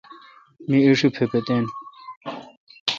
می 0.67 0.77
ایݭی 0.85 1.07
پپتیں۔ 1.15 1.63